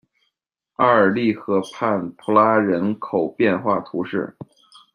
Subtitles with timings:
[0.77, 4.35] 阿尔利河畔普拉人口变化图示